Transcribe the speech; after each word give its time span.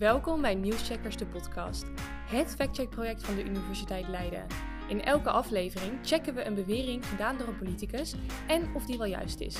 Welkom 0.00 0.40
bij 0.40 0.54
Nieuwscheckers, 0.54 1.16
de 1.16 1.26
podcast. 1.26 1.84
Het 2.26 2.54
factcheckproject 2.54 3.24
van 3.24 3.34
de 3.34 3.44
Universiteit 3.44 4.08
Leiden. 4.08 4.46
In 4.88 5.02
elke 5.02 5.30
aflevering 5.30 5.98
checken 6.02 6.34
we 6.34 6.44
een 6.44 6.54
bewering 6.54 7.06
gedaan 7.06 7.38
door 7.38 7.48
een 7.48 7.58
politicus 7.58 8.14
en 8.48 8.74
of 8.74 8.86
die 8.86 8.98
wel 8.98 9.06
juist 9.06 9.40
is. 9.40 9.58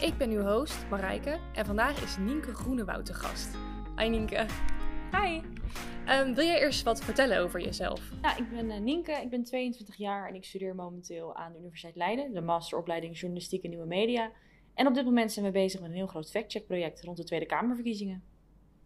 Ik 0.00 0.16
ben 0.18 0.30
uw 0.30 0.40
host, 0.40 0.86
Marijke, 0.90 1.38
en 1.54 1.66
vandaag 1.66 2.02
is 2.02 2.16
Nienke 2.16 2.54
Groenewoud 2.54 3.06
te 3.06 3.14
gast. 3.14 3.56
Hi 3.96 4.08
Nienke. 4.08 4.46
Hi. 5.12 5.40
Um, 6.08 6.34
wil 6.34 6.44
jij 6.44 6.60
eerst 6.60 6.82
wat 6.82 7.04
vertellen 7.04 7.38
over 7.38 7.60
jezelf? 7.60 8.12
Nou, 8.22 8.42
ik 8.42 8.50
ben 8.50 8.70
uh, 8.70 8.78
Nienke, 8.78 9.12
ik 9.12 9.30
ben 9.30 9.44
22 9.44 9.96
jaar 9.96 10.28
en 10.28 10.34
ik 10.34 10.44
studeer 10.44 10.74
momenteel 10.74 11.36
aan 11.36 11.52
de 11.52 11.58
Universiteit 11.58 11.96
Leiden, 11.96 12.34
de 12.34 12.40
masteropleiding 12.40 13.18
Journalistiek 13.18 13.62
en 13.62 13.70
Nieuwe 13.70 13.86
Media. 13.86 14.30
En 14.74 14.86
op 14.86 14.94
dit 14.94 15.04
moment 15.04 15.32
zijn 15.32 15.44
we 15.44 15.50
bezig 15.50 15.80
met 15.80 15.90
een 15.90 15.96
heel 15.96 16.06
groot 16.06 16.30
factcheckproject 16.30 17.02
rond 17.02 17.16
de 17.16 17.24
Tweede 17.24 17.46
Kamerverkiezingen. 17.46 18.22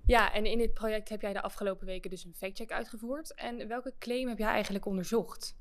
Ja, 0.06 0.33
en 0.33 0.47
in 0.47 0.59
dit 0.59 0.74
project 0.74 1.09
heb 1.09 1.20
jij 1.20 1.33
de 1.33 1.42
afgelopen 1.42 1.87
weken 1.87 2.11
dus 2.11 2.24
een 2.24 2.34
factcheck 2.34 2.70
uitgevoerd. 2.70 3.34
En 3.34 3.69
welke 3.69 3.95
claim 3.98 4.28
heb 4.28 4.38
jij 4.38 4.48
eigenlijk 4.48 4.87
onderzocht? 4.87 5.56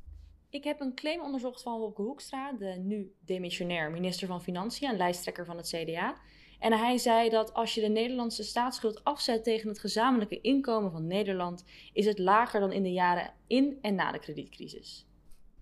Ik 0.50 0.64
heb 0.64 0.80
een 0.80 0.96
claim 0.96 1.22
onderzocht 1.22 1.62
van 1.62 1.80
Wopke 1.80 2.02
Hoekstra, 2.02 2.52
de 2.54 2.66
nu 2.66 3.16
demissionair 3.26 3.92
minister 3.92 4.28
van 4.28 4.42
Financiën 4.42 4.90
en 4.90 4.98
lijsttrekker 4.98 5.46
van 5.46 5.58
het 5.58 5.68
CDA. 5.68 6.18
En 6.60 6.74
hij 6.74 6.98
zei 6.98 7.30
dat 7.30 7.54
als 7.54 7.74
je 7.74 7.82
de 7.82 7.88
Nederlandse 7.88 8.44
staatsschuld 8.44 9.04
afzet 9.04 9.44
tegen 9.44 9.70
het 9.70 9.80
gezamenlijke 9.80 10.42
inkomen 10.42 10.92
van 10.92 11.08
Nederland, 11.08 11.66
is 11.94 12.06
het 12.06 12.20
lager 12.20 12.60
dan 12.60 12.72
in 12.72 12.84
de 12.84 12.92
jaren 12.92 13.34
in 13.48 13.78
en 13.82 13.96
na 13.96 14.12
de 14.12 14.20
kredietcrisis. 14.20 15.06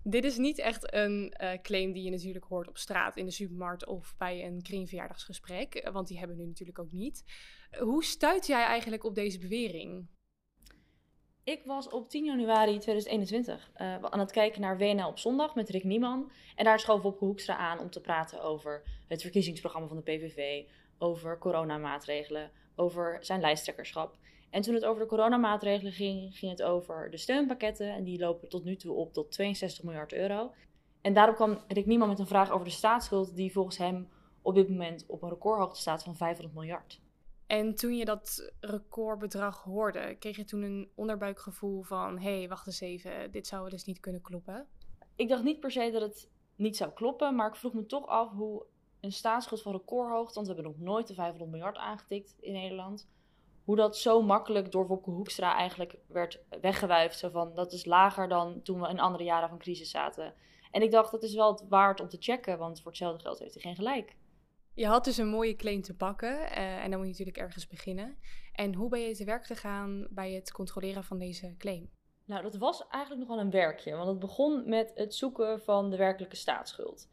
Dit 0.04 0.24
is 0.24 0.38
niet 0.38 0.60
echt 0.60 0.94
een 0.94 1.34
uh, 1.42 1.52
claim 1.62 1.92
die 1.92 2.04
je 2.04 2.10
natuurlijk 2.12 2.46
hoort 2.46 2.68
op 2.68 2.78
straat, 2.78 3.18
in 3.18 3.26
de 3.26 3.32
supermarkt 3.32 3.86
of 3.86 4.16
bij 4.18 4.46
een 4.46 4.62
kringverjaardagsgesprek, 4.62 5.76
eh, 5.76 5.94
want 5.94 6.08
die 6.08 6.18
hebben 6.18 6.36
we 6.36 6.42
nu 6.42 6.48
natuurlijk 6.48 6.80
ook 6.80 6.92
niet. 6.92 7.24
Hoe 7.80 8.04
stuit 8.04 8.48
jij 8.48 8.64
eigenlijk 8.64 9.04
op 9.04 9.16
deze 9.16 9.40
bewering? 9.40 10.08
Ik 11.44 11.64
was 11.66 11.90
op 11.90 12.10
10 12.10 12.26
januari 12.26 12.78
2021 12.78 13.72
uh, 13.78 13.94
eh, 13.94 14.04
aan 14.04 14.20
het 14.20 14.32
kijken 14.32 14.62
naar 14.62 14.78
WNL 14.78 15.08
op 15.08 15.20
zondag 15.20 15.56
met 15.56 15.70
Rick 15.70 15.84
Nieman. 15.84 16.32
En 16.56 16.64
daar 16.64 16.80
schoof 16.80 17.02
Wopke 17.02 17.26
Hoekstra 17.26 17.58
aan 17.58 17.80
om 17.80 17.90
te 17.90 18.02
praten 18.02 18.42
over 18.42 18.84
het 19.08 19.22
verkiezingsprogramma 19.22 19.88
van 19.88 19.98
de 19.98 20.04
PVV, 20.04 20.64
over 20.98 21.38
coronamaatregelen, 21.38 22.52
over 22.76 23.18
zijn 23.22 23.42
lijsttrekkerschap. 23.42 24.18
En 24.50 24.62
toen 24.62 24.74
het 24.74 24.86
over 24.86 25.02
de 25.02 25.08
coronamaatregelen 25.08 25.92
ging, 25.92 26.38
ging 26.38 26.52
het 26.52 26.64
over 26.64 27.10
de 27.12 27.18
steunpakketten. 27.18 27.94
En 27.94 28.04
die 28.04 28.20
lopen 28.20 28.50
tot 28.50 28.64
nu 28.64 28.76
toe 28.76 28.94
op 28.94 29.14
tot 29.14 29.32
62 29.32 29.84
miljard 29.84 30.14
euro. 30.14 30.54
En 31.02 31.14
daarop 31.14 31.36
kwam 31.36 31.58
Rick 31.68 31.86
Nieman 31.86 32.08
met 32.08 32.20
een 32.20 32.28
vraag 32.28 32.52
over 32.52 32.66
de 32.66 32.72
staatsschuld, 32.72 33.36
die 33.36 33.52
volgens 33.52 33.78
hem 33.78 34.10
op 34.42 34.56
dit 34.56 34.70
moment 34.70 35.06
op 35.08 35.22
een 35.22 35.30
recordhoogte 35.30 35.80
staat 35.80 36.04
van 36.04 36.16
500 36.16 36.56
miljard. 36.56 37.02
En 37.48 37.76
toen 37.76 37.98
je 37.98 38.06
dat 38.06 38.52
recordbedrag 38.60 39.64
hoorde, 39.64 40.16
kreeg 40.20 40.36
je 40.36 40.44
toen 40.44 40.62
een 40.62 40.92
onderbuikgevoel 40.96 41.82
van: 41.82 42.20
hé, 42.20 42.38
hey, 42.38 42.48
wacht 42.48 42.68
eens 42.68 42.82
even, 42.82 43.32
dit 43.32 43.48
zou 43.48 43.70
dus 43.70 43.84
niet 43.84 44.00
kunnen 44.00 44.22
kloppen? 44.22 44.68
Ik 45.16 45.30
dacht 45.30 45.44
niet 45.44 45.60
per 45.60 45.72
se 45.72 45.90
dat 45.92 46.02
het 46.02 46.30
niet 46.56 46.78
zou 46.78 46.92
kloppen, 46.92 47.36
maar 47.36 47.48
ik 47.48 47.56
vroeg 47.56 47.74
me 47.74 47.86
toch 47.86 48.08
af 48.08 48.32
hoe 48.32 48.66
een 49.00 49.12
staatsschuld 49.12 49.62
van 49.62 49.72
recordhoogte, 49.72 50.34
want 50.34 50.48
we 50.48 50.54
hebben 50.54 50.72
nog 50.72 50.82
nooit 50.82 51.08
de 51.08 51.14
500 51.14 51.52
miljard 51.52 51.78
aangetikt 51.78 52.36
in 52.40 52.54
Nederland, 52.54 53.10
hoe 53.70 53.78
dat 53.78 53.98
zo 53.98 54.22
makkelijk 54.22 54.72
door 54.72 54.88
Wopke 54.88 55.10
Hoekstra 55.10 55.56
eigenlijk 55.56 55.98
werd 56.08 56.40
weggewuifd. 56.62 57.20
Zo 57.20 57.30
van, 57.30 57.56
dat 57.56 57.74
is 57.74 57.86
lager 57.86 58.28
dan 58.28 58.62
toen 58.62 58.82
we 58.82 58.90
in 58.90 59.00
andere 59.00 59.24
jaren 59.24 59.50
van 59.50 59.58
crisis 59.58 59.90
zaten. 59.90 60.34
En 60.72 60.82
ik 60.82 60.92
dacht, 60.92 61.12
dat 61.12 61.24
is 61.24 61.36
wel 61.36 61.52
het 61.52 61.68
waard 61.68 62.00
om 62.00 62.08
te 62.08 62.18
checken, 62.20 62.58
want 62.58 62.78
voor 62.82 62.88
hetzelfde 62.88 63.22
geld 63.22 63.40
heeft 63.40 63.54
hij 63.54 63.62
geen 63.62 63.76
gelijk. 63.76 64.16
Je 64.74 64.86
had 64.88 65.04
dus 65.04 65.18
een 65.18 65.28
mooie 65.28 65.56
claim 65.56 65.82
te 65.82 65.96
pakken 65.96 66.30
uh, 66.30 66.84
en 66.84 66.90
dan 66.90 67.00
moet 67.00 67.08
je 67.08 67.12
natuurlijk 67.12 67.38
ergens 67.38 67.68
beginnen. 67.68 68.18
En 68.54 68.74
hoe 68.76 68.90
ben 68.90 69.00
je 69.00 69.16
te 69.16 69.26
werk 69.26 69.46
gegaan 69.46 70.08
bij 70.10 70.32
het 70.32 70.52
controleren 70.52 71.04
van 71.04 71.18
deze 71.18 71.56
claim? 71.58 71.90
Nou, 72.26 72.42
dat 72.42 72.56
was 72.56 72.88
eigenlijk 72.88 73.28
nog 73.28 73.36
wel 73.36 73.46
een 73.46 73.52
werkje, 73.52 73.96
want 73.96 74.08
het 74.08 74.20
begon 74.20 74.70
met 74.70 74.92
het 74.96 75.16
zoeken 75.16 75.62
van 75.62 75.90
de 75.90 75.98
werkelijke 75.98 76.36
staatsschuld. 76.36 77.10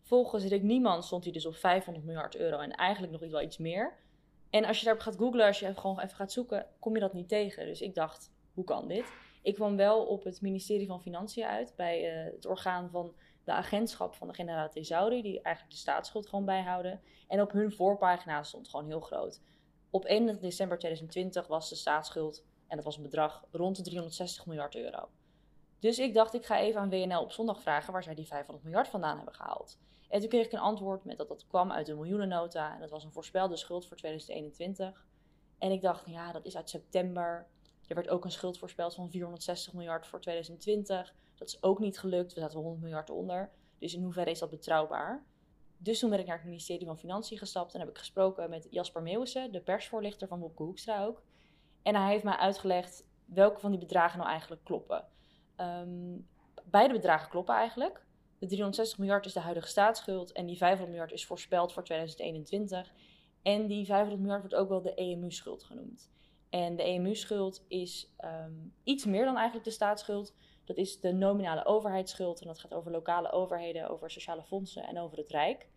Volgens 0.00 0.44
Rick 0.44 0.62
Niemand 0.62 1.04
stond 1.04 1.24
hij 1.24 1.32
dus 1.32 1.46
op 1.46 1.56
500 1.56 2.06
miljard 2.06 2.36
euro 2.36 2.58
en 2.58 2.70
eigenlijk 2.70 3.12
nog 3.12 3.22
iets 3.22 3.32
wel 3.32 3.42
iets 3.42 3.58
meer. 3.58 4.04
En 4.50 4.64
als 4.64 4.78
je 4.78 4.84
daarop 4.84 5.02
gaat 5.02 5.16
googlen, 5.16 5.46
als 5.46 5.58
je 5.58 5.74
gewoon 5.74 6.00
even 6.00 6.16
gaat 6.16 6.32
zoeken, 6.32 6.66
kom 6.78 6.94
je 6.94 7.00
dat 7.00 7.12
niet 7.12 7.28
tegen. 7.28 7.66
Dus 7.66 7.80
ik 7.80 7.94
dacht, 7.94 8.32
hoe 8.54 8.64
kan 8.64 8.88
dit? 8.88 9.12
Ik 9.42 9.54
kwam 9.54 9.76
wel 9.76 10.06
op 10.06 10.24
het 10.24 10.40
ministerie 10.40 10.86
van 10.86 11.02
Financiën 11.02 11.44
uit, 11.44 11.72
bij 11.76 12.26
uh, 12.26 12.32
het 12.32 12.46
orgaan 12.46 12.90
van 12.90 13.14
de 13.44 13.52
agentschap 13.52 14.14
van 14.14 14.28
de 14.28 14.34
generaal 14.34 14.68
Thesauri, 14.68 15.22
die 15.22 15.40
eigenlijk 15.40 15.74
de 15.74 15.80
staatsschuld 15.80 16.28
gewoon 16.28 16.44
bijhouden. 16.44 17.00
En 17.28 17.40
op 17.40 17.52
hun 17.52 17.72
voorpagina 17.72 18.42
stond 18.42 18.68
gewoon 18.68 18.86
heel 18.86 19.00
groot. 19.00 19.40
Op 19.90 20.04
31 20.04 20.42
december 20.42 20.78
2020 20.78 21.46
was 21.46 21.68
de 21.68 21.74
staatsschuld, 21.74 22.44
en 22.68 22.76
dat 22.76 22.84
was 22.84 22.96
een 22.96 23.02
bedrag 23.02 23.44
rond 23.50 23.76
de 23.76 23.82
360 23.82 24.46
miljard 24.46 24.74
euro. 24.74 25.08
Dus 25.78 25.98
ik 25.98 26.14
dacht, 26.14 26.34
ik 26.34 26.46
ga 26.46 26.58
even 26.58 26.80
aan 26.80 26.90
WNL 26.90 27.20
op 27.20 27.32
zondag 27.32 27.60
vragen 27.60 27.92
waar 27.92 28.02
zij 28.02 28.14
die 28.14 28.26
500 28.26 28.64
miljard 28.64 28.88
vandaan 28.88 29.16
hebben 29.16 29.34
gehaald. 29.34 29.78
En 30.08 30.20
toen 30.20 30.28
kreeg 30.28 30.46
ik 30.46 30.52
een 30.52 30.58
antwoord 30.58 31.04
met 31.04 31.18
dat 31.18 31.28
dat 31.28 31.46
kwam 31.46 31.72
uit 31.72 31.86
de 31.86 31.94
miljoenennota 31.94 32.74
en 32.74 32.80
dat 32.80 32.90
was 32.90 33.04
een 33.04 33.12
voorspelde 33.12 33.56
schuld 33.56 33.86
voor 33.86 33.96
2021. 33.96 35.06
En 35.58 35.70
ik 35.70 35.82
dacht, 35.82 36.06
ja, 36.06 36.32
dat 36.32 36.44
is 36.44 36.56
uit 36.56 36.70
september. 36.70 37.46
Er 37.86 37.94
werd 37.94 38.08
ook 38.08 38.24
een 38.24 38.30
schuld 38.30 38.58
voorspeld 38.58 38.94
van 38.94 39.10
460 39.10 39.72
miljard 39.72 40.06
voor 40.06 40.20
2020. 40.20 41.14
Dat 41.34 41.48
is 41.48 41.62
ook 41.62 41.78
niet 41.78 41.98
gelukt. 41.98 42.34
We 42.34 42.40
zaten 42.40 42.58
100 42.58 42.82
miljard 42.82 43.10
onder. 43.10 43.50
Dus 43.78 43.94
in 43.94 44.02
hoeverre 44.02 44.30
is 44.30 44.38
dat 44.38 44.50
betrouwbaar? 44.50 45.24
Dus 45.76 45.98
toen 45.98 46.10
ben 46.10 46.18
ik 46.18 46.26
naar 46.26 46.36
het 46.36 46.46
ministerie 46.46 46.86
van 46.86 46.98
Financiën 46.98 47.38
gestapt 47.38 47.74
en 47.74 47.80
heb 47.80 47.88
ik 47.88 47.98
gesproken 47.98 48.50
met 48.50 48.66
Jasper 48.70 49.02
Meeuwissen, 49.02 49.52
de 49.52 49.60
persvoorlichter 49.60 50.28
van 50.28 50.40
Wopke 50.40 50.62
Hoekstra 50.62 51.04
ook. 51.04 51.22
En 51.82 51.94
hij 51.94 52.10
heeft 52.10 52.24
mij 52.24 52.36
uitgelegd 52.36 53.04
welke 53.24 53.60
van 53.60 53.70
die 53.70 53.80
bedragen 53.80 54.18
nou 54.18 54.30
eigenlijk 54.30 54.64
kloppen. 54.64 55.04
Um, 55.60 56.26
beide 56.64 56.92
bedragen 56.92 57.28
kloppen 57.28 57.54
eigenlijk. 57.54 58.04
De 58.38 58.46
360 58.46 58.98
miljard 58.98 59.26
is 59.26 59.32
de 59.32 59.40
huidige 59.40 59.68
staatsschuld 59.68 60.32
en 60.32 60.46
die 60.46 60.56
500 60.56 60.88
miljard 60.88 61.12
is 61.12 61.26
voorspeld 61.26 61.72
voor 61.72 61.84
2021. 61.84 62.92
En 63.42 63.66
die 63.66 63.84
500 63.84 64.20
miljard 64.20 64.40
wordt 64.40 64.56
ook 64.56 64.68
wel 64.68 64.82
de 64.82 64.94
EMU-schuld 64.94 65.62
genoemd. 65.62 66.10
En 66.50 66.76
de 66.76 66.82
EMU-schuld 66.82 67.64
is 67.68 68.14
um, 68.24 68.74
iets 68.84 69.04
meer 69.04 69.24
dan 69.24 69.34
eigenlijk 69.34 69.64
de 69.64 69.72
staatsschuld. 69.72 70.34
Dat 70.64 70.76
is 70.76 71.00
de 71.00 71.12
nominale 71.12 71.64
overheidsschuld 71.64 72.40
en 72.40 72.46
dat 72.46 72.58
gaat 72.58 72.74
over 72.74 72.90
lokale 72.90 73.32
overheden, 73.32 73.88
over 73.88 74.10
sociale 74.10 74.42
fondsen 74.42 74.84
en 74.84 74.98
over 74.98 75.18
het 75.18 75.30
Rijk. 75.30 75.68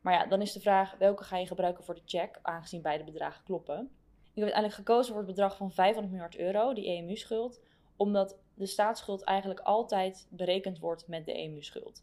Maar 0.00 0.14
ja, 0.14 0.26
dan 0.26 0.40
is 0.40 0.52
de 0.52 0.60
vraag 0.60 0.94
welke 0.98 1.24
ga 1.24 1.36
je 1.36 1.46
gebruiken 1.46 1.84
voor 1.84 1.94
de 1.94 2.02
check, 2.04 2.38
aangezien 2.42 2.82
beide 2.82 3.04
bedragen 3.04 3.44
kloppen. 3.44 3.78
Ik 4.20 4.44
heb 4.44 4.44
uiteindelijk 4.44 4.74
gekozen 4.74 5.12
voor 5.12 5.22
het 5.22 5.34
bedrag 5.34 5.56
van 5.56 5.72
500 5.72 6.12
miljard 6.12 6.36
euro, 6.36 6.74
die 6.74 6.86
EMU-schuld, 6.86 7.60
omdat 7.98 8.38
de 8.54 8.66
staatsschuld 8.66 9.22
eigenlijk 9.22 9.60
altijd 9.60 10.26
berekend 10.30 10.78
wordt 10.78 11.08
met 11.08 11.24
de 11.24 11.32
EMU-schuld. 11.32 12.02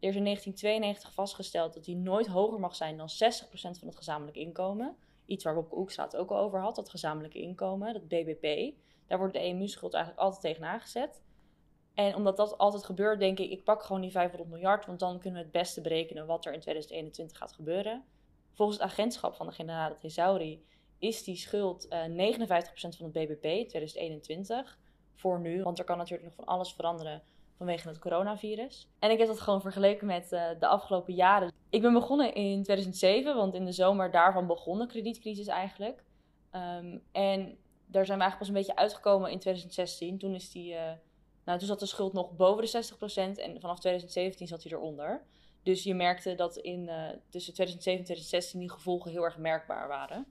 Er 0.00 0.08
is 0.08 0.16
in 0.16 0.24
1992 0.24 1.12
vastgesteld 1.12 1.74
dat 1.74 1.84
die 1.84 1.96
nooit 1.96 2.26
hoger 2.26 2.60
mag 2.60 2.74
zijn 2.74 2.96
dan 2.96 3.08
60% 3.08 3.10
van 3.50 3.88
het 3.88 3.96
gezamenlijk 3.96 4.36
inkomen. 4.36 4.96
Iets 5.26 5.44
waar 5.44 5.54
Wopke 5.54 5.78
Oekstra 5.78 6.04
het 6.04 6.16
ook 6.16 6.30
al 6.30 6.38
over 6.38 6.60
had, 6.60 6.74
dat 6.74 6.88
gezamenlijke 6.88 7.40
inkomen, 7.40 7.92
dat 7.92 8.08
BBP. 8.08 8.74
Daar 9.06 9.18
wordt 9.18 9.34
de 9.34 9.40
EMU-schuld 9.40 9.94
eigenlijk 9.94 10.24
altijd 10.24 10.42
tegen 10.42 10.64
aangezet. 10.64 11.22
En 11.94 12.14
omdat 12.14 12.36
dat 12.36 12.58
altijd 12.58 12.84
gebeurt, 12.84 13.18
denk 13.18 13.38
ik, 13.38 13.50
ik 13.50 13.64
pak 13.64 13.82
gewoon 13.82 14.00
die 14.00 14.10
500 14.10 14.50
miljard, 14.50 14.86
want 14.86 14.98
dan 14.98 15.18
kunnen 15.18 15.38
we 15.38 15.44
het 15.44 15.56
beste 15.56 15.80
berekenen 15.80 16.26
wat 16.26 16.46
er 16.46 16.52
in 16.52 16.60
2021 16.60 17.38
gaat 17.38 17.52
gebeuren. 17.52 18.04
Volgens 18.52 18.78
het 18.78 18.90
agentschap 18.90 19.34
van 19.34 19.46
de 19.46 19.52
generaal 19.52 19.96
Thesauri 19.96 20.64
is 20.98 21.24
die 21.24 21.36
schuld 21.36 21.86
uh, 21.90 22.04
eh, 22.04 22.38
59% 22.38 22.96
van 22.96 23.06
het 23.06 23.12
BBP 23.12 23.44
in 23.44 23.66
2021 23.66 24.78
voor 25.18 25.40
nu. 25.40 25.62
Want 25.62 25.78
er 25.78 25.84
kan 25.84 25.98
natuurlijk 25.98 26.24
nog 26.24 26.34
van 26.34 26.54
alles 26.54 26.72
veranderen 26.72 27.22
vanwege 27.56 27.88
het 27.88 27.98
coronavirus. 27.98 28.88
En 28.98 29.10
ik 29.10 29.18
heb 29.18 29.26
dat 29.26 29.40
gewoon 29.40 29.60
vergeleken 29.60 30.06
met 30.06 30.32
uh, 30.32 30.48
de 30.58 30.66
afgelopen 30.66 31.14
jaren. 31.14 31.52
Ik 31.70 31.82
ben 31.82 31.92
begonnen 31.92 32.34
in 32.34 32.62
2007, 32.62 33.36
want 33.36 33.54
in 33.54 33.64
de 33.64 33.72
zomer 33.72 34.10
daarvan 34.10 34.46
begon 34.46 34.78
de 34.78 34.86
kredietcrisis 34.86 35.46
eigenlijk. 35.46 36.04
Um, 36.52 37.02
en 37.12 37.58
daar 37.86 38.06
zijn 38.06 38.18
we 38.18 38.24
eigenlijk 38.24 38.38
pas 38.38 38.48
een 38.48 38.54
beetje 38.54 38.76
uitgekomen 38.76 39.30
in 39.30 39.38
2016. 39.38 40.18
Toen, 40.18 40.34
is 40.34 40.50
die, 40.50 40.72
uh, 40.72 40.80
nou, 41.44 41.58
toen 41.58 41.68
zat 41.68 41.80
de 41.80 41.86
schuld 41.86 42.12
nog 42.12 42.36
boven 42.36 42.64
de 42.64 42.68
60% 42.68 43.40
en 43.40 43.60
vanaf 43.60 43.78
2017 43.78 44.46
zat 44.46 44.62
hij 44.62 44.72
eronder. 44.72 45.22
Dus 45.62 45.82
je 45.82 45.94
merkte 45.94 46.34
dat 46.34 46.56
in, 46.56 46.80
uh, 46.88 47.08
tussen 47.28 47.54
2007 47.54 47.98
en 47.98 48.04
2016 48.04 48.60
die 48.60 48.70
gevolgen 48.70 49.10
heel 49.10 49.24
erg 49.24 49.38
merkbaar 49.38 49.88
waren. 49.88 50.26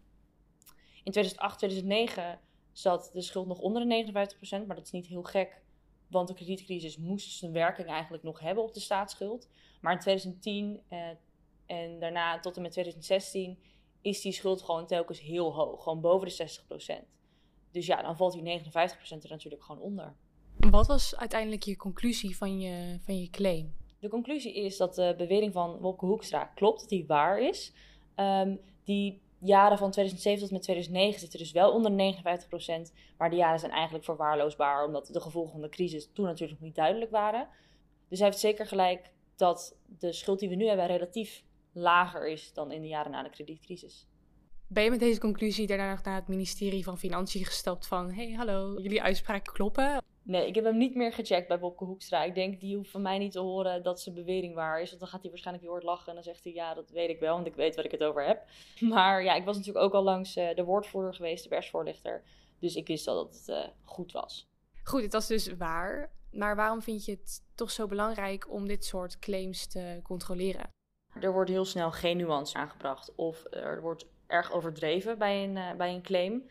In 1.04 1.12
2008, 1.12 1.58
2009 1.58 2.40
zat 2.80 3.10
de 3.14 3.22
schuld 3.22 3.48
nog 3.48 3.60
onder 3.60 3.88
de 3.88 4.26
59%, 4.64 4.66
maar 4.68 4.76
dat 4.76 4.86
is 4.86 4.92
niet 4.92 5.08
heel 5.08 5.24
gek, 5.24 5.62
want 6.08 6.28
de 6.28 6.34
kredietcrisis 6.34 6.98
moest 6.98 7.38
zijn 7.38 7.52
werking 7.52 7.88
eigenlijk 7.88 8.24
nog 8.24 8.40
hebben 8.40 8.64
op 8.64 8.74
de 8.74 8.80
staatsschuld. 8.80 9.50
Maar 9.82 9.94
in 9.94 10.00
2010 10.00 10.82
eh, 10.88 11.00
en 11.66 12.00
daarna 12.00 12.40
tot 12.40 12.56
en 12.56 12.62
met 12.62 12.72
2016 12.72 13.60
is 14.02 14.22
die 14.22 14.32
schuld 14.32 14.62
gewoon 14.62 14.88
telkens 14.88 15.22
heel 15.22 15.54
hoog, 15.54 15.84
gewoon 15.84 16.02
boven 16.02 16.28
de 16.28 16.60
60%. 17.04 17.08
Dus 17.72 17.86
ja, 17.86 18.02
dan 18.02 18.18
valt 18.18 18.34
die 18.34 18.62
59% 18.62 18.64
er 18.74 19.30
natuurlijk 19.30 19.64
gewoon 19.64 19.82
onder. 19.82 20.16
Wat 20.58 20.88
was 20.88 21.16
uiteindelijk 21.16 21.64
je 21.64 21.76
conclusie 21.76 22.38
van 22.38 22.60
je, 22.60 23.00
van 23.02 23.20
je 23.20 23.30
claim? 23.30 23.76
De 24.00 24.10
conclusie 24.10 24.54
is 24.54 24.78
dat 24.78 24.96
de 24.96 25.14
bewering 25.18 25.54
van 25.54 25.78
Wopke 25.78 26.06
Hoekstra 26.06 26.46
klopt, 26.46 26.80
dat 26.80 26.90
die 26.90 27.06
waar 27.06 27.42
is. 27.42 27.74
Um, 28.16 28.60
die 28.84 29.22
jaren 29.40 29.78
van 29.78 29.92
2007 29.92 30.42
tot 30.42 30.52
met 30.52 30.62
2009 30.62 31.20
zitten 31.20 31.40
dus 31.40 31.52
wel 31.52 31.72
onder 31.72 31.98
de 31.98 32.88
59%. 32.90 32.94
Maar 33.18 33.30
de 33.30 33.36
jaren 33.36 33.60
zijn 33.60 33.72
eigenlijk 33.72 34.06
verwaarloosbaar, 34.06 34.86
omdat 34.86 35.08
de 35.08 35.22
gevolgen 35.22 35.52
van 35.52 35.62
de 35.62 35.70
crisis 35.70 36.10
toen 36.14 36.26
natuurlijk 36.26 36.60
nog 36.60 36.68
niet 36.68 36.76
duidelijk 36.76 37.12
waren. 37.12 37.48
Dus 38.10 38.20
hij 38.20 38.28
heeft 38.28 38.40
zeker 38.40 38.66
gelijk 38.66 39.12
dat 39.36 39.78
de 39.86 40.14
schuld 40.14 40.40
die 40.40 40.50
we 40.50 40.56
nu 40.56 40.68
hebben 40.68 40.88
relatief 40.88 41.44
lager 41.72 42.30
is 42.30 42.54
dan 42.54 42.72
in 42.72 42.82
de 42.82 42.88
jaren 42.88 43.12
na 43.12 43.24
de 43.24 43.30
kredietcrisis. 43.30 44.08
Ben 44.68 44.84
je 44.84 44.90
met 44.90 45.00
deze 45.00 45.20
conclusie 45.20 45.68
daarna 45.68 45.90
nog 45.92 46.04
naar 46.04 46.16
het 46.16 46.28
ministerie 46.28 46.84
van 46.84 46.98
Financiën 46.98 47.46
gestapt 47.46 47.88
van... 47.88 48.12
hey, 48.12 48.32
hallo, 48.32 48.82
jullie 48.82 49.02
uitspraken 49.02 49.54
kloppen? 49.54 50.04
Nee, 50.28 50.48
ik 50.48 50.56
heb 50.56 50.64
hem 50.64 50.78
niet 50.78 50.96
meer 50.96 51.14
gecheckt 51.14 51.48
bij 51.48 51.60
Bobke 51.60 51.84
Hoekstra. 51.84 52.24
Ik 52.24 52.36
denk, 52.36 52.60
die 52.60 52.76
hoeft 52.76 52.92
van 52.92 53.02
mij 53.02 53.18
niet 53.18 53.32
te 53.32 53.40
horen 53.40 53.84
dat 53.84 54.02
zijn 54.02 54.16
bewering 54.16 54.56
waar 54.56 54.82
is. 54.82 54.90
Want 54.90 55.00
dan 55.00 55.10
gaat 55.10 55.22
hij 55.22 55.30
waarschijnlijk 55.30 55.66
heel 55.66 55.76
hard 55.76 55.86
lachen 55.86 56.08
en 56.08 56.14
dan 56.14 56.24
zegt 56.24 56.44
hij... 56.44 56.54
ja, 56.54 56.74
dat 56.74 56.90
weet 56.90 57.10
ik 57.10 57.20
wel, 57.20 57.36
want 57.36 57.48
ik 57.48 57.56
weet 57.56 57.76
wat 57.76 57.86
ik 57.86 57.92
het 57.92 58.04
over 58.04 58.26
heb. 58.26 58.46
Maar 58.94 59.24
ja, 59.24 59.34
ik 59.34 59.46
was 59.46 59.58
natuurlijk 59.58 59.86
ook 59.86 59.94
al 59.94 60.04
langs 60.04 60.36
eh, 60.36 60.56
de 60.56 60.64
woordvoerder 60.64 61.14
geweest, 61.14 61.44
de 61.44 61.50
persvoorlichter. 61.50 62.24
Dus 62.60 62.76
ik 62.76 62.88
wist 62.88 63.08
al 63.08 63.16
dat 63.16 63.34
het 63.34 63.48
uh, 63.48 63.72
goed 63.84 64.12
was. 64.12 64.48
Goed, 64.84 65.02
het 65.02 65.14
was 65.14 65.28
dus 65.28 65.56
waar. 65.56 66.12
Maar 66.32 66.56
waarom 66.56 66.82
vind 66.82 67.06
je 67.06 67.12
het 67.12 67.44
toch 67.56 67.72
zo 67.72 67.88
belangrijk 67.88 68.52
om 68.52 68.68
dit 68.68 68.86
soort 68.86 69.20
claims 69.20 69.68
te 69.68 70.00
controleren? 70.04 70.70
Er 71.22 71.34
wordt 71.34 71.50
heel 71.50 71.66
snel 71.66 71.92
geen 71.92 72.18
nuance 72.18 72.58
aangebracht 72.58 73.16
of 73.16 73.46
er 73.50 73.82
wordt 73.82 74.06
erg 74.28 74.52
overdreven 74.52 75.18
bij 75.18 75.44
een, 75.44 75.56
uh, 75.56 75.74
bij 75.74 75.94
een 75.94 76.02
claim. 76.02 76.50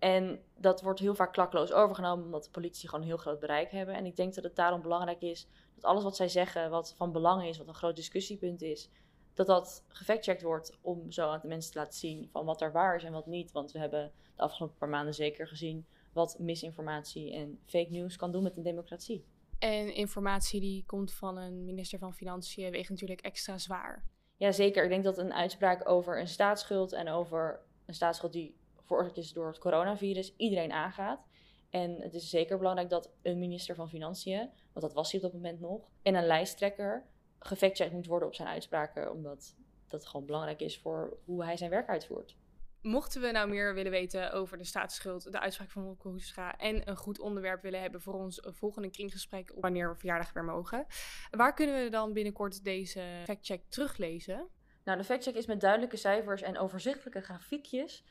En 0.00 0.42
dat 0.56 0.82
wordt 0.82 1.00
heel 1.00 1.14
vaak 1.14 1.32
klakloos 1.32 1.72
overgenomen 1.72 2.24
omdat 2.24 2.44
de 2.44 2.50
politie 2.50 2.88
gewoon 2.88 3.04
een 3.04 3.10
heel 3.10 3.18
groot 3.18 3.40
bereik 3.40 3.70
hebben. 3.70 3.94
En 3.94 4.06
ik 4.06 4.16
denk 4.16 4.34
dat 4.34 4.44
het 4.44 4.56
daarom 4.56 4.82
belangrijk 4.82 5.22
is 5.22 5.48
dat 5.74 5.84
alles 5.84 6.02
wat 6.02 6.16
zij 6.16 6.28
zeggen, 6.28 6.70
wat 6.70 6.94
van 6.96 7.12
belang 7.12 7.44
is, 7.44 7.58
wat 7.58 7.68
een 7.68 7.74
groot 7.74 7.96
discussiepunt 7.96 8.62
is, 8.62 8.90
dat 9.34 9.46
dat 9.46 9.84
gefactcheckt 9.88 10.42
wordt 10.42 10.78
om 10.80 11.10
zo 11.10 11.28
aan 11.28 11.40
de 11.42 11.48
mensen 11.48 11.72
te 11.72 11.78
laten 11.78 11.98
zien 11.98 12.28
van 12.32 12.44
wat 12.44 12.60
er 12.60 12.72
waar 12.72 12.96
is 12.96 13.04
en 13.04 13.12
wat 13.12 13.26
niet. 13.26 13.52
Want 13.52 13.72
we 13.72 13.78
hebben 13.78 14.12
de 14.36 14.42
afgelopen 14.42 14.76
paar 14.76 14.88
maanden 14.88 15.14
zeker 15.14 15.48
gezien 15.48 15.86
wat 16.12 16.38
misinformatie 16.38 17.32
en 17.34 17.58
fake 17.64 17.90
news 17.90 18.16
kan 18.16 18.32
doen 18.32 18.42
met 18.42 18.56
een 18.56 18.62
democratie. 18.62 19.24
En 19.58 19.94
informatie 19.94 20.60
die 20.60 20.84
komt 20.86 21.12
van 21.12 21.36
een 21.36 21.64
minister 21.64 21.98
van 21.98 22.14
Financiën 22.14 22.70
weegt 22.70 22.90
natuurlijk 22.90 23.20
extra 23.20 23.58
zwaar. 23.58 24.04
Ja, 24.36 24.52
zeker. 24.52 24.84
Ik 24.84 24.90
denk 24.90 25.04
dat 25.04 25.18
een 25.18 25.34
uitspraak 25.34 25.88
over 25.88 26.20
een 26.20 26.28
staatsschuld 26.28 26.92
en 26.92 27.08
over 27.08 27.60
een 27.86 27.94
staatsschuld 27.94 28.32
die 28.32 28.56
veroorzaakt 28.90 29.18
is 29.18 29.32
door 29.32 29.46
het 29.46 29.58
coronavirus 29.58 30.34
iedereen 30.36 30.72
aangaat. 30.72 31.26
En 31.70 32.00
het 32.00 32.14
is 32.14 32.30
zeker 32.30 32.58
belangrijk 32.58 32.90
dat 32.90 33.12
een 33.22 33.38
minister 33.38 33.74
van 33.74 33.88
Financiën, 33.88 34.50
want 34.72 34.86
dat 34.86 34.92
was 34.92 35.12
hij 35.12 35.20
op 35.20 35.26
dat 35.26 35.40
moment 35.40 35.60
nog, 35.60 35.88
en 36.02 36.14
een 36.14 36.26
lijsttrekker 36.26 37.06
gefactcheckt 37.38 37.92
moet 37.92 38.06
worden 38.06 38.28
op 38.28 38.34
zijn 38.34 38.48
uitspraken, 38.48 39.12
omdat 39.12 39.56
dat 39.88 40.06
gewoon 40.06 40.26
belangrijk 40.26 40.60
is 40.60 40.78
voor 40.78 41.18
hoe 41.24 41.44
hij 41.44 41.56
zijn 41.56 41.70
werk 41.70 41.88
uitvoert. 41.88 42.36
Mochten 42.82 43.20
we 43.20 43.30
nou 43.30 43.48
meer 43.48 43.74
willen 43.74 43.90
weten 43.90 44.32
over 44.32 44.58
de 44.58 44.64
staatsschuld, 44.64 45.32
de 45.32 45.40
uitspraak 45.40 45.70
van 45.70 45.84
Wopke 45.84 46.08
Hoekstra 46.08 46.56
en 46.56 46.88
een 46.88 46.96
goed 46.96 47.20
onderwerp 47.20 47.62
willen 47.62 47.80
hebben 47.80 48.00
voor 48.00 48.14
ons 48.14 48.40
volgende 48.42 48.90
kringgesprek, 48.90 49.52
wanneer 49.54 49.88
we 49.90 49.96
verjaardag 49.96 50.32
weer 50.32 50.44
mogen, 50.44 50.86
waar 51.30 51.54
kunnen 51.54 51.84
we 51.84 51.90
dan 51.90 52.12
binnenkort 52.12 52.64
deze 52.64 53.02
factcheck 53.24 53.62
teruglezen? 53.68 54.48
Nou, 54.84 54.98
de 54.98 55.04
factcheck 55.04 55.34
is 55.34 55.46
met 55.46 55.60
duidelijke 55.60 55.96
cijfers 55.96 56.42
en 56.42 56.58
overzichtelijke 56.58 57.20
grafiekjes 57.20 58.04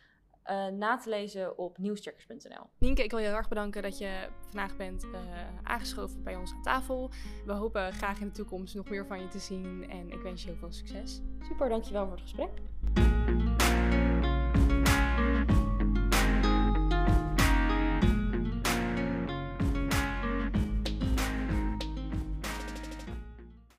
uh, 0.49 0.67
na 0.67 0.97
te 0.97 1.09
lezen 1.09 1.57
op 1.57 1.77
nieuwscheckers.nl. 1.77 2.69
Nienke, 2.77 3.03
ik 3.03 3.11
wil 3.11 3.19
je 3.19 3.25
heel 3.25 3.35
erg 3.35 3.47
bedanken 3.47 3.81
dat 3.81 3.97
je 3.97 4.27
vandaag 4.41 4.77
bent 4.77 5.03
uh, 5.03 5.19
aangeschoven 5.63 6.23
bij 6.23 6.35
ons 6.35 6.51
aan 6.51 6.61
tafel. 6.61 7.11
We 7.45 7.53
hopen 7.53 7.93
graag 7.93 8.19
in 8.19 8.27
de 8.27 8.33
toekomst 8.33 8.75
nog 8.75 8.89
meer 8.89 9.05
van 9.05 9.21
je 9.21 9.27
te 9.27 9.39
zien 9.39 9.89
en 9.89 10.11
ik 10.11 10.21
wens 10.21 10.41
je 10.41 10.49
heel 10.49 10.57
veel 10.57 10.71
succes. 10.71 11.21
Super, 11.47 11.69
dankjewel 11.69 12.03
voor 12.03 12.15
het 12.15 12.21
gesprek. 12.21 12.51